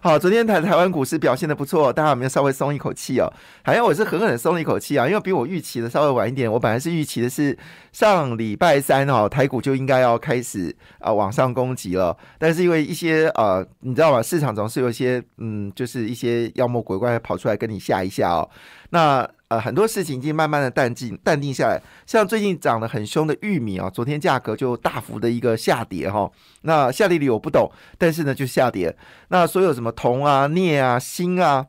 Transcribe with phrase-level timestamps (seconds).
[0.00, 3.32] 好，昨天台台湾股市表现的不错，大家有没有稍微松一口气哦？
[3.64, 6.50] 好像我是狠狠的松了一口气啊，因为比我预期的稍微晚一点。
[6.50, 7.58] 我本来是预期的是
[7.90, 14.22] 上礼拜三哦，台股就应该要开始啊往上攻击了，但是因为一些呃，你知道吗？
[14.22, 18.48] 市场总是有一些嗯，就是一些妖魔鬼怪跑出来跟你吓一吓哦。
[18.90, 21.80] 那呃，很多事情已经慢慢的淡静、淡定下来。
[22.06, 26.30] 像最近涨得很凶的玉米啊，昨天价格就大幅的一个下跌哈。
[26.62, 28.94] 那下跌率我不懂，但是呢就下跌。
[29.28, 31.64] 那所有什么铜啊、镍啊、锌啊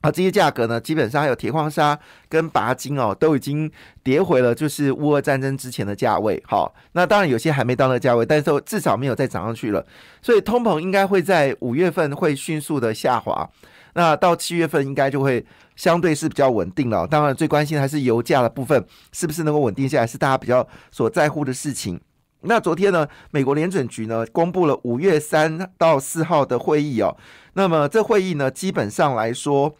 [0.00, 1.96] 啊这些价格呢，基本上还有铁矿砂
[2.28, 3.70] 跟钯金哦，都已经
[4.02, 6.42] 跌回了就是乌俄战争之前的价位。
[6.44, 9.86] 好，那当然有些还没到那个价位，但是至少没有再涨上去了。
[10.20, 13.48] 所以通膨应该会在五月份会迅速的下滑。
[13.98, 15.42] 那到七月份应该就会
[15.74, 17.06] 相对是比较稳定了。
[17.06, 21.98] 当然，最关心还是油价的部分，是不是能够稳定下来，是大家比较所在乎的事情。
[22.42, 27.16] 那昨天呢，美国联准局呢公布了五月三到四号的会议哦。
[27.54, 29.74] 那么这会议呢，基本上来说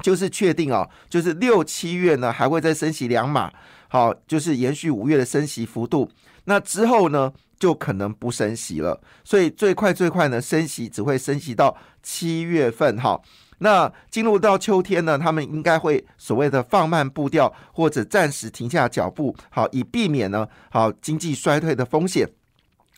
[0.00, 3.52] 就是确定哦，就是六七月呢还会再升息两码，
[3.88, 6.10] 好，就是延续五月的升息幅度。
[6.46, 7.30] 那之后呢，
[7.62, 9.00] 就可能不升息了。
[9.22, 13.20] 所以最快最快呢，升息只会升息到七月份哈。
[13.58, 22.28] 那进入到秋天呢，他们应该会所谓的放慢步调，或者暂时停下脚步，好，以避免呢，好经济衰退的风险。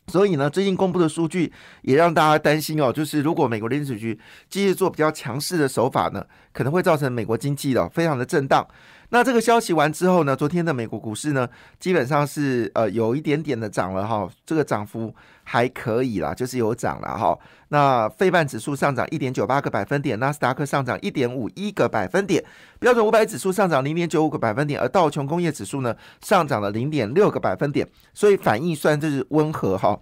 [0.07, 8.67] 所以呢，最近公布的数据也让大家担心哦，就是如果美国联储局继续做比较强势的手法呢，可能会造成美国经济的非常的震荡。
[9.15, 11.47] 那这个消息完之后呢，昨天的美国股市呢，
[11.79, 17.39] 基本上是呃有一点点的涨了哈，这个涨幅还可以啦，就是有涨了哈。
[17.69, 22.43] 那费半指数上涨一点九八个百分点，纳斯达克上涨一点五一个百分点，
[22.77, 29.97] 标准五百指数上涨零点九五个百分点，而道琼工业指数呢上涨了零点六个百分点，所以反应算是温和哈。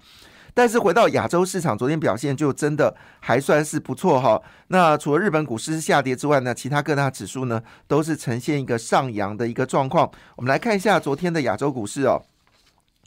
[0.53, 4.41] 但是回到亚洲市场，昨天表现就真的还算是不错哈。
[4.67, 10.09] 那除了日本股市下跌之外呢，其他各大指数呢都是呈现一个上扬的一个状况。
[10.35, 12.21] 我们来看一下昨天的亚洲股市哦。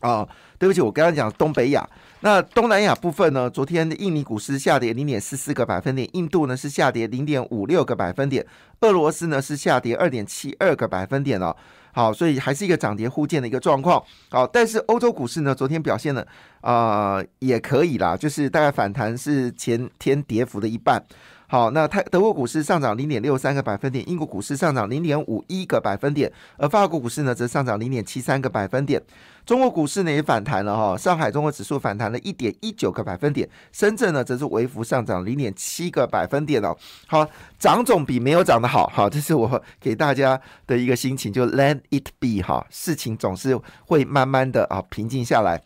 [0.01, 1.89] 啊，对不起，我刚刚讲东北亚。
[2.21, 3.49] 那东南亚部分呢？
[3.49, 8.45] 昨天的印尼股市下跌零点四四个百分点，印度呢是下跌零点五六个百分点，
[8.81, 11.57] 俄罗斯呢是下跌二点七二个百分点哦。
[11.97, 14.03] 好，所以还是一个涨跌互见的一个状况。
[14.29, 16.27] 好，但是欧洲股市呢，昨天表现的
[16.61, 21.03] 啊也可以啦，就是大概反弹是前天跌幅的一半。
[21.49, 29.01] 好，那泰德国股市上涨零点六三个百分点，英国股市上涨零点五一个百分点，而法国股市呢则上涨零点七三个百分点。
[29.45, 36.77] 中国股市呢也反弹了哈，上海综合指数反弹了一点一九个百分点，深圳呢则是微幅上涨零点七个百分点哦。
[37.07, 37.25] 好，
[37.57, 45.63] 涨总比没有涨的好，好，这是我给大家的一个心情，就 let it be 哈，事情总是会慢慢的啊平静下来。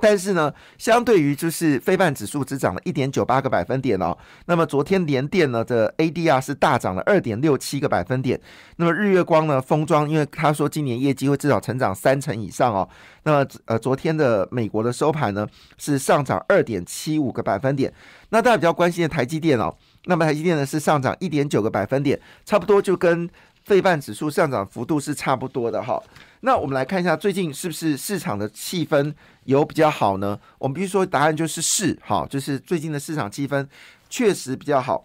[0.00, 4.16] 但是呢，相对于就是非半指数只涨了一点九八个百分点哦。
[4.46, 8.40] 那么昨天联电呢的 ADR 是大涨了二点六七个百分点。
[8.76, 12.88] 那么日月光呢，封装，因为他说今年业绩会至少成长三成以上哦。
[13.24, 17.92] 那么呃，昨天的美国的收盘呢是上涨二点七五个百分点。
[18.30, 23.28] 那大家比较关心的台积电哦，那么台积电呢是上涨一点九个百分点，差不多就跟
[23.64, 26.02] 费半指数上涨幅度是差不多的哈。
[26.40, 30.38] 那我们来看一下最近是不是市场的气氛有比较好呢？
[30.58, 33.66] 我们必须说答案就是是，哈，就是最近的市场气氛
[34.08, 35.04] 确实比较好。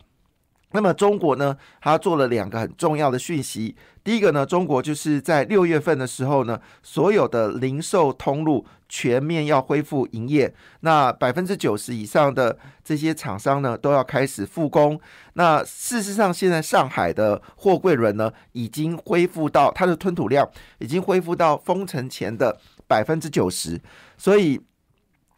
[0.73, 3.75] 那么中国呢，它做了两个很重要的讯息。
[4.03, 14.99] 第一个呢，中国就是在六月份的时候呢，所有的零售通路全面要恢复营业，那百分之九十以上的这些厂商呢，都要开始复工。
[15.35, 20.45] 那事实上，现在上海的货柜轮呢，已经恢复到它的吞吐量
[20.79, 23.79] 已经恢复到封城前的百分之九十，
[24.17, 24.59] 所以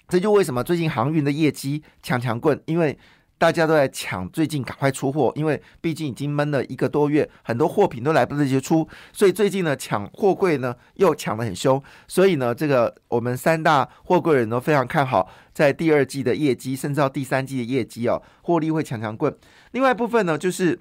[0.07, 2.97] 这就为什么最近航运的业绩强强棍，因为。
[3.37, 19.35] 大家都在抢，最近赶快出货，因为毕竟已经闷了一个多月，很多货品都来不及出，所以最近呢抢货柜呢又抢得很凶，所以呢这个我们三大货柜人都非常看好在第二季的业绩，甚至到第三季的业绩哦，获利会强强棍。
[19.71, 20.79] 另外一部分呢就是。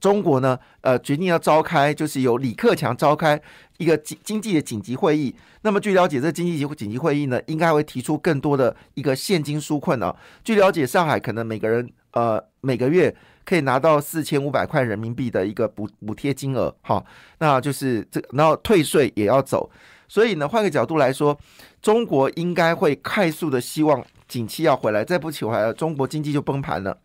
[0.00, 3.40] 中国呢，呃，决定要召开，就是由李克强召开
[3.78, 5.34] 一个经经济的紧急会议。
[5.62, 10.14] 那么，据了解，这经济紧急会议呢，应该会提出更多的一个现金纾困啊。
[10.42, 13.14] 据了解，上海可能每个人呃每个月
[13.44, 17.02] 可以拿到四千五百块人民币的一个补补贴金额，哈，
[17.38, 19.70] 那就是这，然后退税也要走。
[20.06, 21.36] 所以呢，换个角度来说，
[21.80, 26.96] 中国应该会快速的希望景气要回来，再不起回来，中国经济就崩盘了。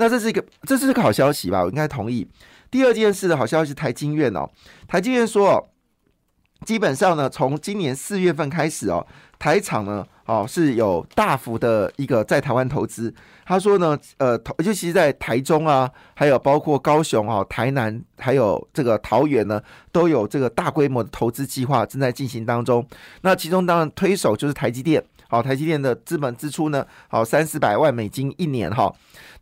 [0.00, 1.62] 那这是一个，这是个好消息吧？
[1.62, 2.26] 我应该同意。
[2.70, 4.48] 第二件事的好消息，台经院哦，
[4.88, 5.68] 台经院说哦，
[6.64, 9.06] 基本上呢，从今年四月份开始哦，
[9.38, 10.06] 台厂呢。
[10.26, 13.12] 哦，是有大幅的一个在台湾投资。
[13.50, 19.60] 他说呢，呃，尤其是在台中啊，还有包括高雄啊、台南，还有这个桃园呢，
[19.90, 22.86] 都有这个大规模的投资计划正在进行当中。
[23.22, 25.02] 那其中当然推手就是台积电。
[25.28, 28.92] 好，台积电的资本支出呢，好三四百万美金一年哈。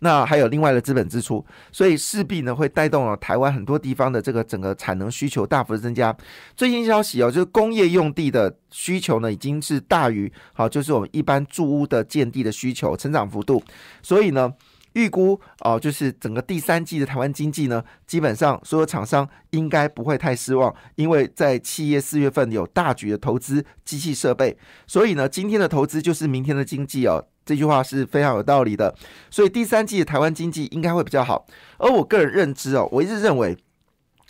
[0.00, 6.14] 那还有另外的资本支出，所以势必呢会带动了台湾很多地方的这个整个产能需求大幅的增加。
[6.54, 13.60] 最新消息哦，就是工业用地的需求呢已经是大于好，就是我们一般住屋的建地的需求成长幅度，
[14.02, 14.52] 所以呢。
[14.94, 24.56] 预估哦，就是整个第三季的台湾经济呢，基本上所有厂商应该不会太失望，因为在企业四月份有大举的投资机器设备，
[24.88, 28.92] 所以呢，今天的投资就是明天的经济哦，这句话是非常有道理的。
[29.30, 31.46] 所以第三季的台湾经济应该会比较好。
[31.76, 33.56] 而我个人认知哦，我一直认为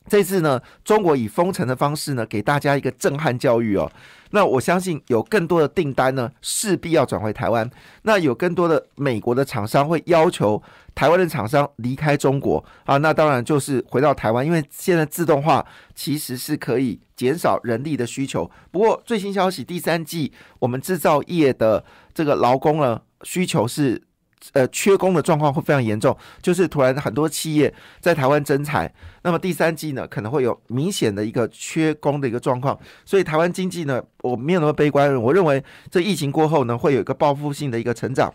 [0.08, 3.90] 这次呢，中国以封城的方式呢，给大家一个震撼教育哦。
[4.30, 7.70] 那我相信有更多的订单呢，势必要转回台湾。
[8.02, 10.62] 那有更多的美国的厂商会要求
[10.94, 15.64] 台湾的厂商离开中国啊，那当然就是回到台湾，因为现在自动化
[15.94, 18.50] 其实是可以减少人力的需求。
[18.70, 24.07] 不过最新消息，第三季我们制造业的这个劳工呢需求是。
[24.52, 28.90] 呃，缺工的状况会非常严重，就是突然很多企业在台湾增产，
[29.22, 38.32] 那么第三季呢可能会有明显的一个缺工的一个状况，所以台湾经济呢我没有那么悲观，我认为这疫情过后呢会有一个报复性的一个成长，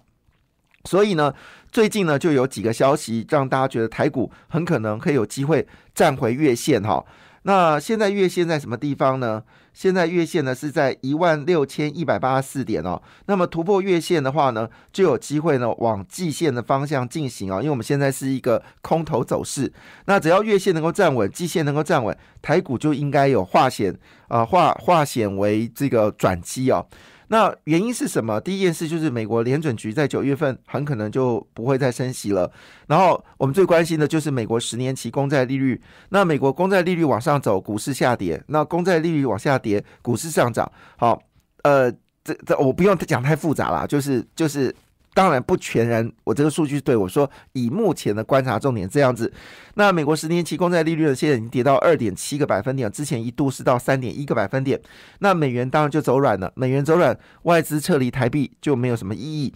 [0.86, 1.34] 所以呢
[1.72, 5.66] 最近呢就有几个消息让大家觉得台股很可能会有机会
[5.96, 7.04] 站回月线哈。
[7.44, 9.44] 那现在月线在什么地方呢？
[9.74, 13.02] 现在月线呢是在一万六千一百八十四点哦。
[13.26, 17.58] 那么突破月线的话呢，就有机会呢往季线的方向进行哦。
[17.58, 19.74] 因为我们现在是一个空头走势，
[20.06, 23.98] 那只要月线能够站稳，季线能够站稳，台股就应该有化险
[24.28, 26.86] 啊化化险为这个转机哦。
[27.28, 28.40] 那原因是什么？
[28.40, 32.52] 第一件事就是美国联准局在九月份很可能就不会再升息了。
[32.88, 35.82] 然后我们最关心的就是美国十年期公债利率。
[36.10, 40.72] 那美国公债利率往上走，股市下跌；那公债利率往下跌，股市上涨。
[40.98, 41.22] 好，
[41.64, 41.92] 呃，
[42.24, 44.74] 这这我不用讲太复杂了，就是就是。
[45.14, 49.32] 当然不全然，我这个数据对我说，以目前的观察重点这样子，
[49.76, 54.82] 那美国十年期公债利率呢，现在已经跌到二点七个百分点，之前一度是到三点一个百分点，
[55.20, 59.54] 那美元当然就走软了，美元走软，外资撤离台币就没有什么意义。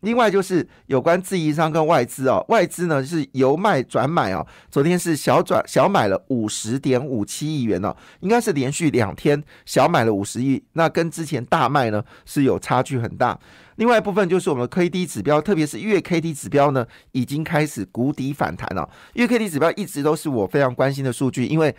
[0.00, 13.38] 另外就是有关自营商跟外资哦，外资呢是由卖转买哦，昨天是小转小买了五十点五七亿元哦，应该是连续两天小买了五十亿，那跟之前大卖呢是有差距很大。
[13.76, 18.88] 另外一部分就是我们的 K D 指标，特别是月 K D 指标呢，已经开始谷底反弹了。
[19.14, 21.74] 月 K D 指标一直都是我非常关心的数据，因为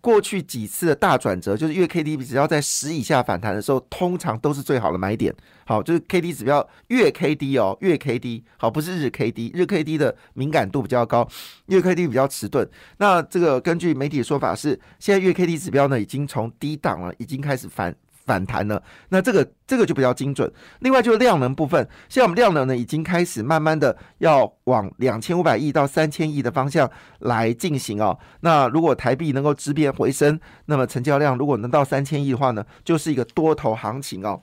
[0.00, 5.34] 过去几次的大转折，就是月 K D 只要在十以下反弹的时候，通常都是最好的买点。
[5.66, 11.28] 好，就是 K D 指标月 K D 哦，月 K D 好，不是日 K D，日 K D 的敏感度比较高，
[11.66, 12.66] 月 K D 比较迟钝。
[12.98, 17.94] 那这个根据媒体的说法是，现在月 K D 指标呢，已经从低档了，已经开始反。
[18.28, 20.52] 反弹了，那这个这个就比较精准。
[20.80, 26.88] 另外就是量能部分，现在我们量能呢已经开始慢慢的要往两千五百亿到三千亿的方向
[27.20, 28.18] 来进行哦。
[28.40, 34.42] 那如果台币能够质变回升，那么成交量如果能到三千亿的话呢，就是一个多头行情哦。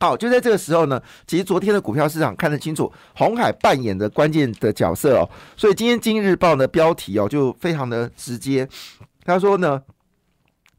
[0.00, 5.28] 好，就在这个时候呢，其实昨天的股票市场看得清楚，红海扮演的关键的角色哦。
[5.56, 8.66] 所以今天《今日报》的标题哦就非常的直接，
[9.24, 9.82] 他说呢。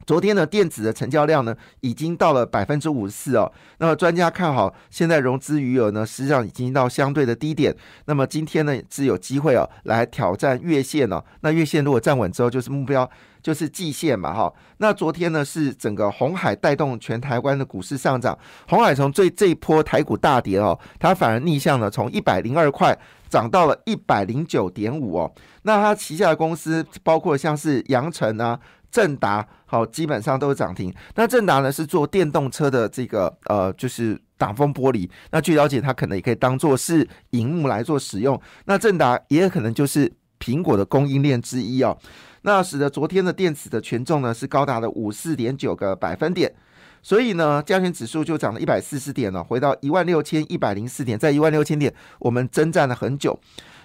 [0.06, 3.52] 昨天呢，电子的成交量呢已经到了百分之五十四哦。
[3.78, 7.76] 那么专家看好，现在融资余额呢实际上已经到相对的低点。
[8.06, 11.24] 那么今天呢是有机会哦来挑战月线哦。
[11.42, 13.10] 那月线如果站稳之后，就是目标
[13.42, 14.54] 就是季线嘛哈。
[14.78, 18.38] 那昨天呢是整个红海带动全台湾的股市上涨。
[18.68, 22.98] 红海从最这一波台股大跌哦，它反而逆向了，从一百零二块
[23.30, 25.32] 涨到了一百零九点五哦。
[25.64, 28.60] 那它旗下的公司包括像是阳城啊。
[28.94, 30.94] 正达好，基本上都是涨停。
[31.16, 35.10] 那正达呢是做电动车的这个呃，就是挡风玻璃。
[35.32, 38.40] 那据了解，它可能也可以当做是荧幕来做使用。
[38.66, 41.98] 那正达也有可能就是苹果的供应链之一哦。
[42.44, 46.54] 那使得昨天的电子的权重呢是高达了五四点九个百分点。
[47.02, 53.40] 所以呢，加权指数就涨了一百四十点了，回到一万六千一百零四点，在一万六千点我们征战了很久。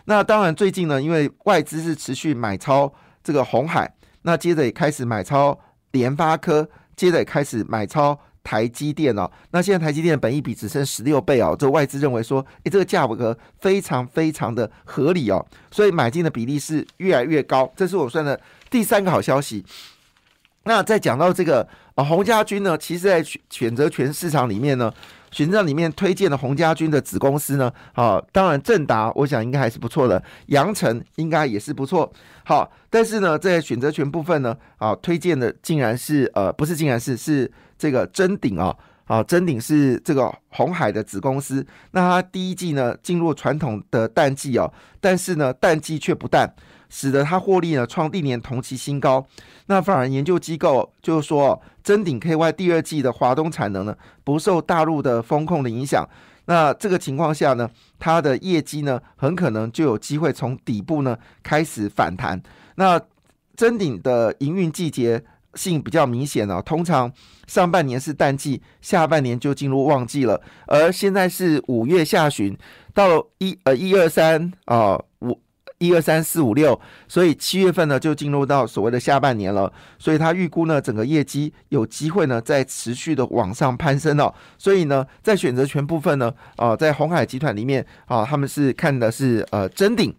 [0.04, 2.92] 那当然最近呢，因为外资是持续买超
[3.24, 3.90] 这个红海。
[4.22, 5.58] 那接着也开始买超
[5.92, 9.30] 联发科、接着也开始买超台积电哦。
[9.50, 17.72] 那现在台积电的本益比只剩十六倍哦，这外资认为说，诶，这个价格非常非常的合理哦，所以买进的比例是越来越高。
[17.76, 19.64] 这是我算的第三个好消息。
[20.64, 24.92] 那再讲到这个啊，洪家军呢，其实在选择权市场里面呢。
[25.30, 27.72] 选择里面推荐的洪家军的子公司呢？
[27.94, 30.22] 啊，当然正达，我想应该还是不错的。
[30.46, 32.12] 阳城应该也是不错。
[32.44, 41.66] 好，但是呢，在选择权部分呢，啊，推荐的竟然是呃，不是竟然是是这个真鼎啊，啊，真鼎是这个红海的子公司。
[41.90, 46.54] 那它第一季呢进入传统的淡季哦，但是呢淡季却不淡。
[46.88, 49.26] 使得它获利呢创历年同期新高，
[49.66, 56.08] 那反而研究机构就是说，真鼎 KY 第二季的华东产能呢不受大陆的风控的影响，
[56.46, 57.68] 那这个情况下呢，
[57.98, 62.42] 它的业绩呢很可能就有机会从底部呢开始反弹。
[62.76, 63.00] 那
[63.56, 65.22] 真鼎的营运季节
[65.54, 67.12] 性比较明显哦，通常
[67.46, 72.56] 上半年是淡季，下半年就进入旺季了，而现在是五月下旬，
[72.94, 75.38] 到一呃一二三啊五。
[75.78, 90.14] 一二三四五六，所以七月份呢就进入到所谓的下半年了，所以他预估呢整个业绩有机会呢在持续的往上攀升哦，所以呢在选择权部分呢，啊在红海集团里面啊他们是看的是呃真顶，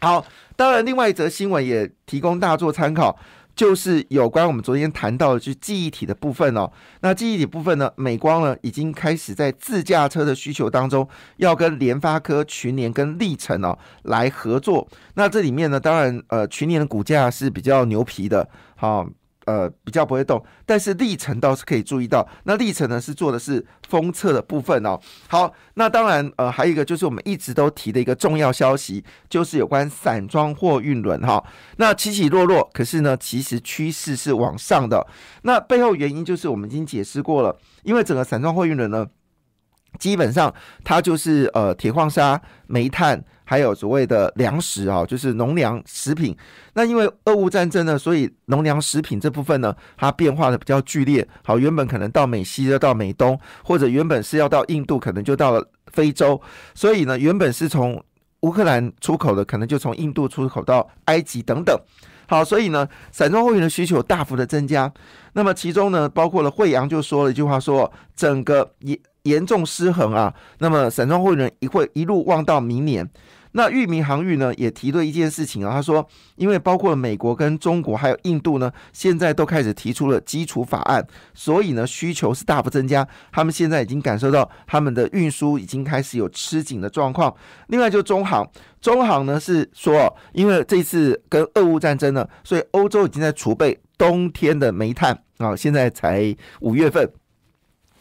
[0.00, 0.24] 好，
[0.56, 3.18] 当然另外一则新闻也提供大作参考。
[3.54, 6.70] 就是有关我们昨天谈到的，就记忆体的部分哦。
[7.00, 14.88] 那记忆体部分呢，美光呢已经开始在自驾车的需求当中，要跟联发科、群联跟历程哦来合作。
[15.14, 19.06] 那这里面呢，当然呃，群联的股价是比较牛皮的，好。
[19.50, 22.24] 呃，比较不会动，但是历程倒是可以注意到。
[22.44, 24.96] 那历程呢是做的是封测的部分哦。
[25.26, 31.42] 好，那当然呃，还有一个就是我们一直都提的一个重要消息，就是有关散装货运轮哈。
[31.78, 35.04] 那起起落落，可是呢，其实趋势是往上的。
[35.42, 39.04] 那背后原因就是我们已经解释过了，因为整个散装货运轮呢，
[39.98, 40.54] 基本上
[40.84, 43.24] 它就是呃铁矿砂、煤炭。
[43.50, 46.36] 还有所谓的粮食啊，就是农粮食品。
[46.74, 51.26] 那因为俄乌战争呢，所以农粮食品这部分呢，它变化的比较剧烈。
[51.42, 56.40] 好，原本可能到美西，要到美东，或者原本是要到印度，可能就到了非洲。
[56.76, 58.00] 所以呢，原本是从
[58.42, 61.76] 乌克兰出口的，可能就从印度出口到埃及等等。
[62.28, 64.88] 好，所以呢，散装货运的需求大幅的增加。
[65.32, 70.32] 那么其中呢，包括了惠阳就说了一句话，说整个严严重失衡啊。
[70.60, 73.10] 那么散装货运一会一路望到明年。
[73.52, 81.04] 那裕民航运呢也提了一件事情啊，他说，因为包括美国跟中国还有印度呢，现在都开始提出了基础法案，
[81.34, 83.06] 所以呢需求是大幅增加。
[83.32, 87.34] 他们现在已经感受到他们的运输已经开始有吃紧的状况。
[87.68, 88.48] 另外就中航，
[88.80, 97.10] 中航呢是说，因为这次跟俄乌战争呢，所以欧洲已经在储备冬天的煤炭啊，现在才五月份。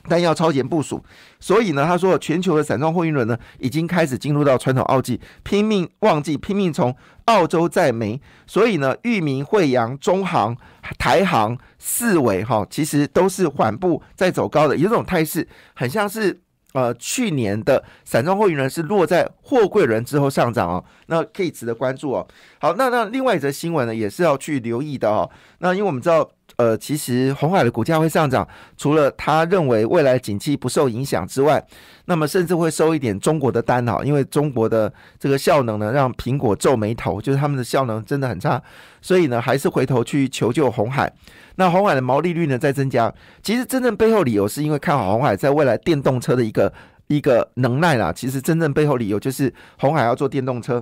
[0.08, 1.04] 但要超前部署，
[1.40, 8.20] 所以呢，他说全球的散装货运轮呢，已经开始进入到传统旺季，拼命旺季，拼命从澳洲在煤。
[8.48, 10.56] 所以呢，裕民、惠阳、中航、
[10.98, 16.40] 台航、四维哈，其实都是缓步在走高的，有种态势，很像是
[16.74, 22.28] 呃去年的散装货运呢是落在货柜轮之后上涨哦，那可以值得关注哦。
[22.60, 25.30] 好，那那另外一则新闻呢，也是要去留意的哦。
[25.60, 26.30] 那因为我们知道。
[26.58, 28.46] 呃，其实红海的股价会上涨，
[28.76, 31.64] 除了他认为未来景气不受影响之外，
[32.04, 38.62] 那么甚至会收一点中国的单哈，因为中国的这个效能呢，让苹果皱眉头，就是他们的效能真的很差，
[39.02, 41.10] 所以呢，还是回头去求救红海。
[41.60, 43.14] 那红海的毛利率呢在增加，
[43.44, 46.72] 其实真正背后理由是因为看好红海在未来电动车的一个
[47.08, 48.14] 一个能耐啦。
[48.14, 50.82] 其实真正背后理由就是红海要做电动车。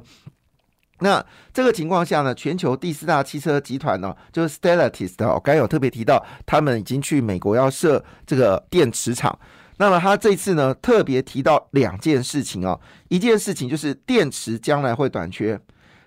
[1.00, 9.36] 那这个情况下呢，全球第四大汽车集团呢，就是 Stellantis 的，我刚有特别提到，他们已经去美国要设这个电池厂。
[9.78, 15.60] 那么他这次呢，特别提到两件事情哦，一件事情就是电池将来会短缺，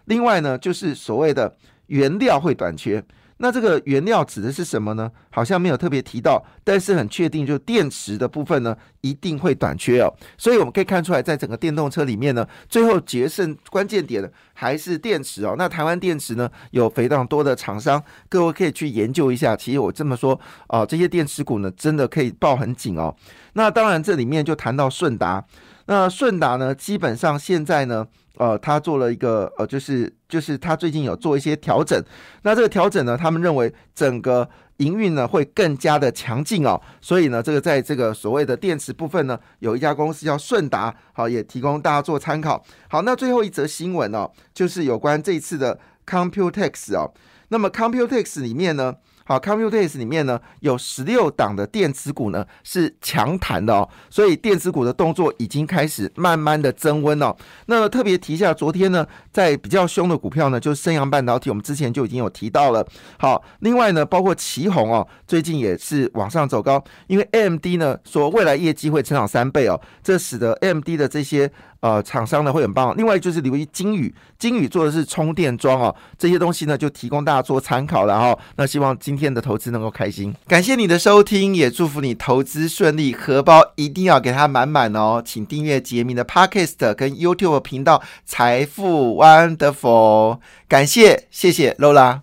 [0.04, 1.56] 另外呢，就是所谓的
[1.88, 3.04] 原料会短缺。
[3.42, 5.10] 那这个原料指的是什么呢？
[5.30, 10.12] 好像没有特别提到，但是很确定，就电池的部分呢，一定会短缺哦。
[10.36, 15.54] 所以我们可以看出来，在整个电动车里面呢，最后决胜关键点呢，还是电池哦。
[15.56, 19.56] 那台湾电池呢，有非常多的厂商，各位可以去研究一下。
[19.56, 23.16] 其实我这么说啊，这些电池股呢，真的可以抱很紧哦。
[23.54, 25.42] 那当然，这里面就谈到顺达。
[25.86, 28.06] 那顺达呢，基本上现在呢。
[28.36, 32.02] 呃，他做了一个呃，就是就是他最近有做一些调整，
[32.42, 42.64] 那这个调整呢，他们认为整个营运呢会更加的强劲哦，所以呢，这个在这个所谓的电池部分呢，有一家公司叫顺达，好，也提供大家做参考。
[42.88, 47.12] 好，那最后一则新闻哦，就是有关这一次的 Computex 哦，
[47.48, 48.94] 那么 Computex 里面呢。
[49.30, 57.32] 好，Computex 里面呢有十六档的电子股呢是强弹的哦，所以电子股的动作已经开始慢慢的增温哦。
[57.66, 62.84] 那特别提一下，昨天呢在比较凶的股票呢，就是升阳半导体，我们之前就已经有提到了。
[63.20, 71.52] 好，另外呢包括旗宏哦，最近也是往上走高，因为 AMD 呢说未来业绩会成长三倍哦，这使得 AMD 的这些。
[71.80, 72.94] 呃，厂商呢会很棒。
[72.96, 78.38] 另外就是留意金宇，金宇做的是充电桩哦，这些东西呢就提供大家做参考了哈。
[78.56, 85.22] 那希望今天的投资能够开心，感谢你的收听，也祝福你投资顺利，荷包一定要给它满满哦。
[85.24, 92.20] 请订阅杰明的 Podcast 跟 YouTube 频道财富 Wonderful，感谢谢谢 Lola。